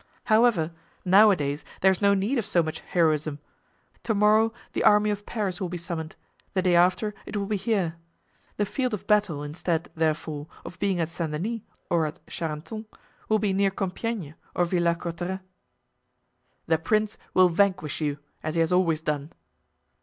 "However, 0.23 0.71
nowadays 1.05 1.63
there's 1.81 2.01
no 2.01 2.15
need 2.15 2.39
of 2.39 2.45
so 2.47 2.63
much 2.63 2.79
heroism. 2.79 3.37
To 4.01 4.15
morrow 4.15 4.51
the 4.73 4.83
army 4.83 5.11
of 5.11 5.27
Paris 5.27 5.61
will 5.61 5.69
be 5.69 5.77
summoned, 5.77 6.15
the 6.55 6.63
day 6.63 6.75
after 6.75 7.13
it 7.27 7.37
will 7.37 7.45
be 7.45 7.55
here! 7.55 7.97
The 8.57 8.65
field 8.65 8.95
of 8.95 9.05
battle, 9.05 9.43
instead, 9.43 9.91
therefore, 9.93 10.47
of 10.65 10.79
being 10.79 10.99
at 10.99 11.07
Saint 11.09 11.33
Denis 11.33 11.61
or 11.87 12.07
at 12.07 12.17
Charenton, 12.25 12.87
will 13.29 13.37
be 13.37 13.53
near 13.53 13.69
Compiegne 13.69 14.33
or 14.55 14.65
Villars 14.65 14.97
Cotterets." 14.97 15.43
"The 16.65 16.79
prince 16.79 17.19
will 17.35 17.49
vanquish 17.49 18.01
you, 18.01 18.17
as 18.41 18.55
he 18.55 18.61
has 18.61 18.73
always 18.73 19.01
done." 19.01 19.31